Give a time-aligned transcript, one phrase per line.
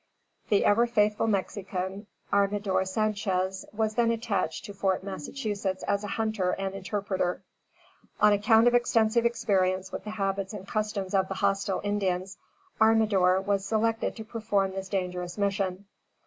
[0.49, 6.53] The ever faithful Mexican, Armador Sanchez, was then attached to Fort Massachusetts as a hunter
[6.57, 7.43] and interpreter.
[8.19, 12.39] On account of extensive experience with the habits and customs of the hostile Indians,
[12.79, 15.85] Armador was selected to perform this dangerous mission.